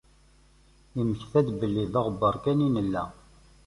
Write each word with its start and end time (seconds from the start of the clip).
Immekta-d 0.99 1.47
belli 1.59 1.85
d 1.91 1.93
aɣebbar 1.99 2.35
kan 2.43 2.65
i 2.67 2.69
nella. 2.75 3.03